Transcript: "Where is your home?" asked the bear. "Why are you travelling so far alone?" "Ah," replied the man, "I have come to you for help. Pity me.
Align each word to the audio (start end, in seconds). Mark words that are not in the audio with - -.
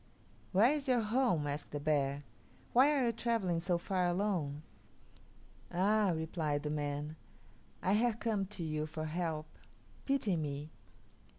"Where 0.51 0.71
is 0.73 0.87
your 0.87 1.01
home?" 1.01 1.45
asked 1.45 1.69
the 1.69 1.79
bear. 1.79 2.23
"Why 2.73 2.91
are 2.91 3.05
you 3.05 3.11
travelling 3.11 3.59
so 3.59 3.77
far 3.77 4.07
alone?" 4.07 4.63
"Ah," 5.71 6.11
replied 6.15 6.63
the 6.63 6.71
man, 6.71 7.17
"I 7.83 7.93
have 7.93 8.19
come 8.19 8.47
to 8.47 8.63
you 8.63 8.87
for 8.87 9.05
help. 9.05 9.45
Pity 10.07 10.35
me. 10.35 10.71